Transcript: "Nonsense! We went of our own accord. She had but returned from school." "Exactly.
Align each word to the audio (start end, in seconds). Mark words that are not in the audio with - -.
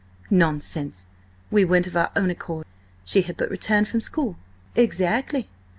"Nonsense! 0.31 1.05
We 1.51 1.63
went 1.63 1.85
of 1.85 1.95
our 1.95 2.09
own 2.15 2.31
accord. 2.31 2.65
She 3.05 3.21
had 3.21 3.37
but 3.37 3.51
returned 3.51 3.87
from 3.87 4.01
school." 4.01 4.35
"Exactly. 4.75 5.51